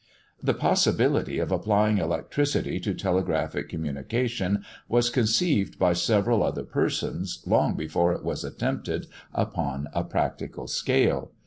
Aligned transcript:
The 0.41 0.55
possibility 0.55 1.37
of 1.37 1.51
applying 1.51 1.99
electricity 1.99 2.79
to 2.79 2.95
telegraphic 2.95 3.69
communication 3.69 4.65
was 4.89 5.11
conceived 5.11 5.77
by 5.77 5.93
several 5.93 6.41
other 6.41 6.63
persons, 6.63 7.43
long 7.45 7.75
before 7.75 8.11
it 8.11 8.23
was 8.23 8.43
attempted 8.43 9.05
upon 9.31 9.89
a 9.93 10.03
practical 10.03 10.65
scale. 10.65 11.29